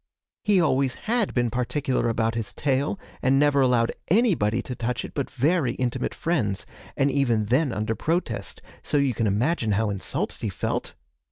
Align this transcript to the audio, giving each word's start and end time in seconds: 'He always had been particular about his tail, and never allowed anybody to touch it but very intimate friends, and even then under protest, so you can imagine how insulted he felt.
'He 0.43 0.59
always 0.59 0.95
had 1.05 1.31
been 1.31 1.51
particular 1.51 2.09
about 2.09 2.33
his 2.33 2.53
tail, 2.55 2.99
and 3.21 3.37
never 3.37 3.61
allowed 3.61 3.91
anybody 4.07 4.63
to 4.63 4.75
touch 4.75 5.05
it 5.05 5.13
but 5.13 5.29
very 5.29 5.73
intimate 5.73 6.15
friends, 6.15 6.65
and 6.97 7.11
even 7.11 7.45
then 7.45 7.71
under 7.71 7.93
protest, 7.93 8.63
so 8.81 8.97
you 8.97 9.13
can 9.13 9.27
imagine 9.27 9.73
how 9.73 9.91
insulted 9.91 10.41
he 10.41 10.49
felt. 10.49 10.95